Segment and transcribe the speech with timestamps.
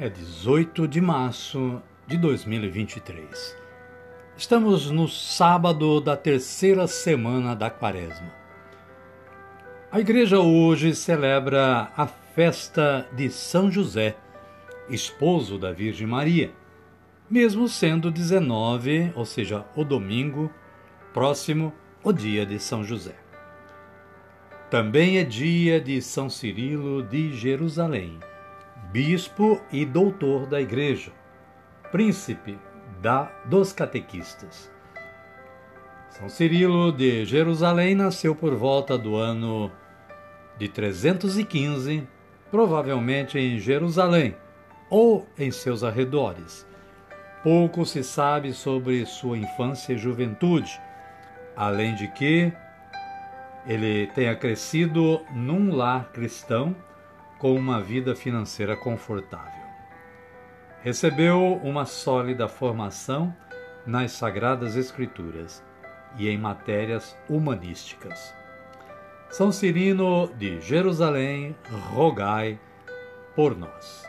[0.00, 3.56] é 18 de março de 2023.
[4.36, 8.32] Estamos no sábado da terceira semana da Quaresma.
[9.90, 14.16] A igreja hoje celebra a festa de São José,
[14.88, 16.52] esposo da Virgem Maria,
[17.28, 20.48] mesmo sendo 19, ou seja, o domingo
[21.12, 21.72] próximo,
[22.04, 23.16] o dia de São José.
[24.70, 28.20] Também é dia de São Cirilo de Jerusalém,
[28.90, 31.12] bispo e doutor da igreja
[31.90, 32.58] príncipe
[33.00, 34.70] da, dos catequistas.
[36.10, 39.70] São Cirilo de Jerusalém nasceu por volta do ano
[40.58, 42.06] de 315,
[42.50, 44.34] provavelmente em Jerusalém
[44.90, 46.66] ou em seus arredores.
[47.42, 50.80] Pouco se sabe sobre sua infância e juventude,
[51.54, 52.52] além de que
[53.66, 56.74] ele tenha crescido num lar cristão
[57.38, 59.66] com uma vida financeira confortável.
[60.82, 63.34] Recebeu uma sólida formação
[63.86, 65.62] nas Sagradas Escrituras
[66.16, 68.34] e em matérias humanísticas.
[69.30, 71.54] São Cirino de Jerusalém,
[71.92, 72.58] rogai
[73.34, 74.08] por nós.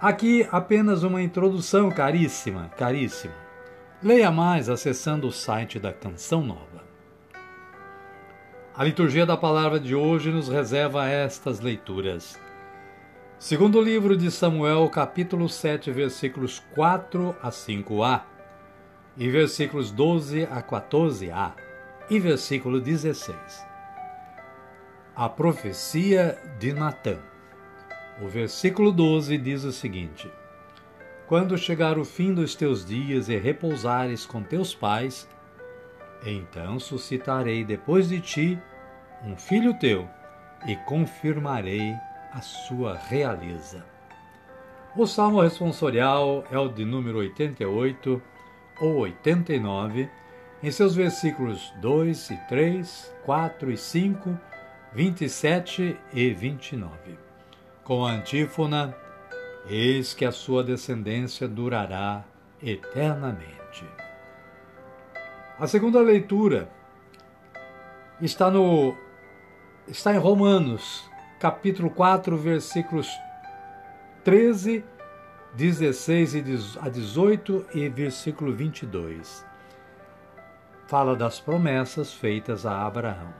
[0.00, 3.34] Aqui apenas uma introdução caríssima, caríssimo.
[4.02, 6.81] Leia mais acessando o site da Canção Nova.
[8.74, 12.40] A liturgia da palavra de hoje nos reserva estas leituras.
[13.38, 18.22] Segundo o livro de Samuel, capítulo 7, versículos 4 a 5a,
[19.18, 21.52] e versículos 12 a 14a,
[22.08, 23.36] e versículo 16.
[25.14, 27.18] A profecia de Natã.
[28.22, 30.32] O versículo 12 diz o seguinte:
[31.26, 35.28] Quando chegar o fim dos teus dias e repousares com teus pais,
[36.24, 38.58] então suscitarei depois de ti
[39.24, 40.08] um filho teu
[40.66, 41.94] e confirmarei
[42.32, 43.84] a sua realeza.
[44.96, 48.22] O salmo responsorial é o de número 88
[48.80, 50.08] ou 89,
[50.62, 54.38] em seus versículos 2 e 3, 4 e 5,
[54.92, 56.92] 27 e 29.
[57.82, 58.94] Com a antífona:
[59.68, 62.24] Eis que a sua descendência durará
[62.62, 63.84] eternamente.
[65.62, 66.68] A segunda leitura
[68.20, 68.96] está no
[69.86, 71.08] está em Romanos,
[71.38, 73.08] capítulo 4, versículos
[74.24, 74.84] 13,
[75.54, 79.46] 16 a 18 e versículo 22.
[80.88, 83.32] Fala das promessas feitas a Abraão.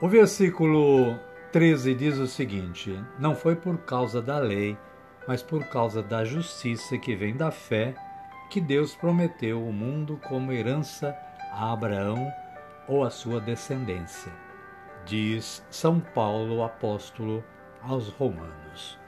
[0.00, 1.18] O versículo
[1.52, 4.78] 13 diz o seguinte: Não foi por causa da lei,
[5.26, 7.94] mas por causa da justiça que vem da fé,
[8.50, 11.16] que Deus prometeu o mundo como herança
[11.52, 12.30] a Abraão
[12.86, 14.32] ou a sua descendência
[15.08, 17.42] diz São Paulo apóstolo
[17.82, 18.98] aos Romanos.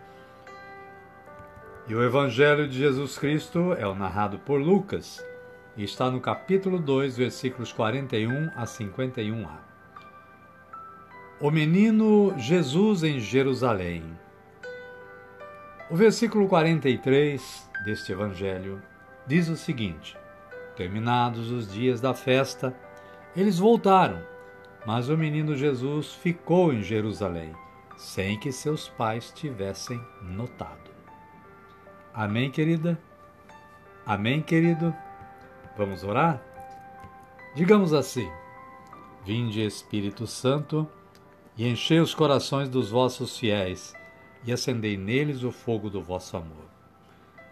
[1.86, 5.22] E o Evangelho de Jesus Cristo é o narrado por Lucas
[5.76, 9.58] e está no capítulo 2, versículos 41 a 51a.
[11.38, 14.02] O menino Jesus em Jerusalém.
[15.90, 18.80] O versículo 43 deste Evangelho
[19.26, 20.16] diz o seguinte:
[20.76, 22.74] Terminados os dias da festa,
[23.36, 24.30] eles voltaram
[24.86, 27.54] mas o menino Jesus ficou em Jerusalém,
[27.96, 30.90] sem que seus pais tivessem notado.
[32.14, 32.98] Amém, querida?
[34.06, 34.94] Amém, querido?
[35.76, 36.42] Vamos orar?
[37.54, 38.28] Digamos assim:
[39.24, 40.88] Vinde, Espírito Santo,
[41.56, 43.92] e enchei os corações dos vossos fiéis,
[44.44, 46.79] e acendei neles o fogo do vosso amor.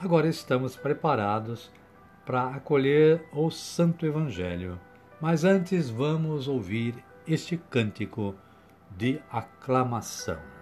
[0.00, 1.70] agora estamos preparados
[2.24, 4.78] para acolher o Santo Evangelho.
[5.20, 6.94] Mas antes vamos ouvir
[7.26, 8.34] este cântico
[8.96, 10.53] de aclamação.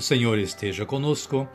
[0.00, 1.46] O Senhor esteja conosco,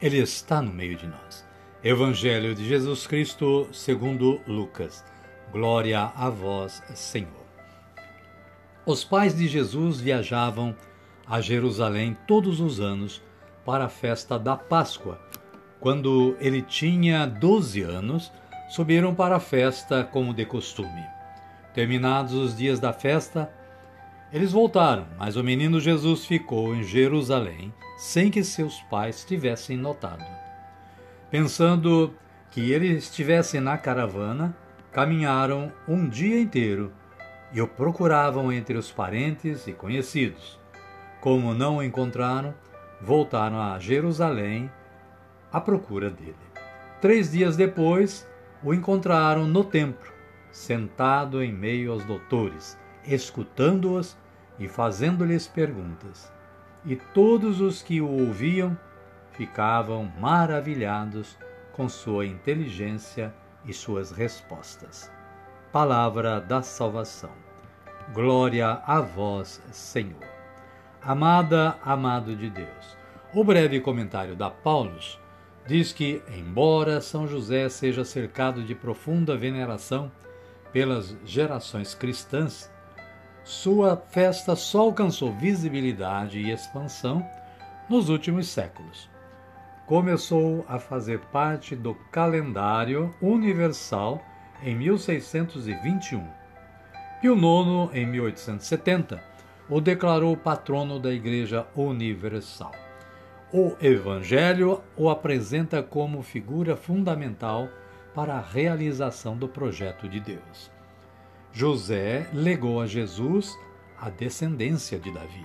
[0.00, 1.46] Ele está no meio de nós.
[1.84, 5.04] Evangelho de Jesus Cristo, segundo Lucas.
[5.52, 7.44] Glória a vós, Senhor.
[8.86, 10.74] Os pais de Jesus viajavam
[11.26, 13.22] a Jerusalém todos os anos
[13.66, 15.20] para a festa da Páscoa.
[15.78, 18.32] Quando ele tinha 12 anos,
[18.70, 21.04] subiram para a festa como de costume.
[21.74, 23.52] Terminados os dias da festa,
[24.32, 30.24] eles voltaram, mas o menino Jesus ficou em Jerusalém sem que seus pais tivessem notado.
[31.30, 32.14] Pensando
[32.50, 34.56] que ele estivesse na caravana,
[34.92, 36.92] caminharam um dia inteiro
[37.52, 40.58] e o procuravam entre os parentes e conhecidos.
[41.20, 42.54] Como não o encontraram,
[43.00, 44.70] voltaram a Jerusalém
[45.52, 46.34] à procura dele.
[47.00, 48.28] Três dias depois,
[48.62, 50.12] o encontraram no templo,
[50.50, 54.16] sentado em meio aos doutores, escutando-os
[54.58, 56.32] e fazendo-lhes perguntas.
[56.84, 58.78] E todos os que o ouviam
[59.32, 61.36] ficavam maravilhados
[61.72, 65.10] com sua inteligência e suas respostas.
[65.72, 67.30] Palavra da salvação.
[68.12, 70.28] Glória a vós, Senhor.
[71.02, 72.96] Amada, amado de Deus.
[73.32, 75.18] O breve comentário da Paulus
[75.66, 80.10] diz que, embora São José seja cercado de profunda veneração
[80.72, 82.70] pelas gerações cristãs,
[83.50, 87.28] sua festa só alcançou visibilidade e expansão
[87.88, 89.10] nos últimos séculos.
[89.86, 94.22] Começou a fazer parte do calendário universal
[94.62, 96.24] em 1621.
[97.20, 99.20] Pio IX, em 1870,
[99.68, 102.72] o declarou patrono da Igreja Universal.
[103.52, 107.68] O Evangelho o apresenta como figura fundamental
[108.14, 110.70] para a realização do projeto de Deus.
[111.52, 113.58] José legou a Jesus
[113.98, 115.44] a descendência de Davi.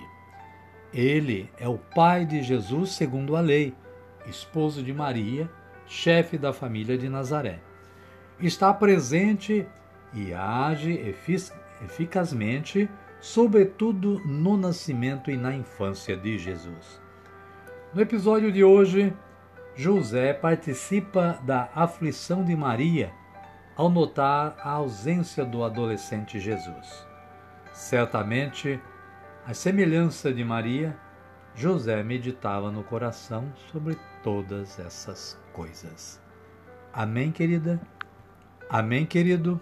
[0.94, 3.74] Ele é o pai de Jesus segundo a lei,
[4.26, 5.50] esposo de Maria,
[5.86, 7.58] chefe da família de Nazaré.
[8.40, 9.66] Está presente
[10.14, 11.14] e age
[11.84, 12.88] eficazmente,
[13.20, 17.00] sobretudo no nascimento e na infância de Jesus.
[17.92, 19.12] No episódio de hoje,
[19.74, 23.12] José participa da aflição de Maria
[23.76, 27.06] ao notar a ausência do adolescente Jesus.
[27.72, 28.80] Certamente,
[29.46, 30.96] à semelhança de Maria,
[31.54, 36.20] José meditava no coração sobre todas essas coisas.
[36.92, 37.78] Amém, querida?
[38.68, 39.60] Amém, querido?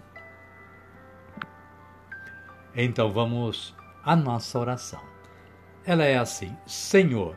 [2.73, 5.01] Então vamos à nossa oração.
[5.85, 7.35] Ela é assim: Senhor,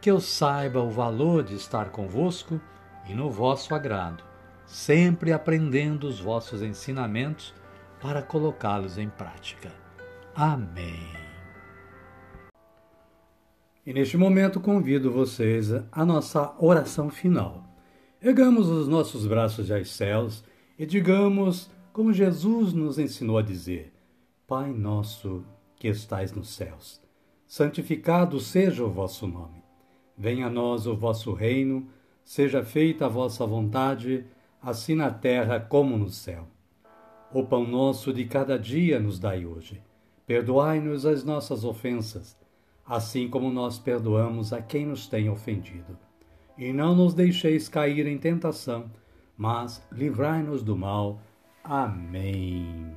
[0.00, 2.60] que eu saiba o valor de estar convosco
[3.06, 4.27] e no vosso agrado
[4.68, 7.54] sempre aprendendo os vossos ensinamentos
[8.00, 9.72] para colocá-los em prática.
[10.34, 11.08] Amém.
[13.84, 17.64] E neste momento convido vocês à nossa oração final.
[18.22, 20.44] Ergamos os nossos braços aos céus
[20.78, 23.92] e digamos, como Jesus nos ensinou a dizer:
[24.46, 25.44] Pai nosso
[25.76, 27.00] que estais nos céus,
[27.46, 29.64] santificado seja o vosso nome.
[30.16, 31.88] Venha a nós o vosso reino,
[32.22, 34.26] seja feita a vossa vontade
[34.62, 36.46] assim na terra como no céu.
[37.32, 39.82] O pão nosso de cada dia nos dai hoje.
[40.26, 42.36] Perdoai-nos as nossas ofensas,
[42.86, 45.98] assim como nós perdoamos a quem nos tem ofendido.
[46.56, 48.90] E não nos deixeis cair em tentação,
[49.36, 51.20] mas livrai-nos do mal.
[51.62, 52.92] Amém.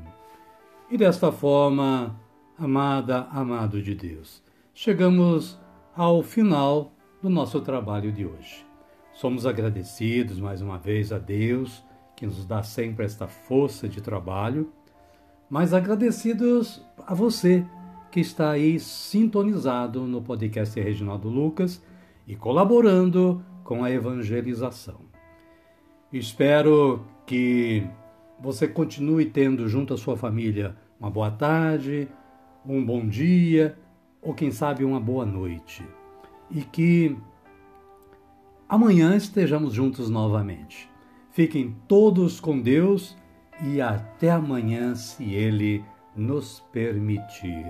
[0.90, 2.20] E desta forma,
[2.58, 5.60] amada, amado de Deus, chegamos
[5.96, 6.92] ao final
[7.22, 8.71] do nosso trabalho de hoje.
[9.22, 11.86] Somos agradecidos mais uma vez a Deus,
[12.16, 14.72] que nos dá sempre esta força de trabalho,
[15.48, 17.64] mas agradecidos a você
[18.10, 21.86] que está aí sintonizado no podcast Reginaldo Lucas
[22.26, 25.02] e colaborando com a evangelização.
[26.12, 27.88] Espero que
[28.40, 32.08] você continue tendo junto à sua família uma boa tarde,
[32.66, 33.78] um bom dia
[34.20, 35.86] ou quem sabe uma boa noite.
[36.50, 37.16] E que
[38.72, 40.90] amanhã estejamos juntos novamente.
[41.30, 43.18] Fiquem todos com Deus
[43.66, 45.84] e até amanhã, se Ele
[46.16, 47.66] nos permitir.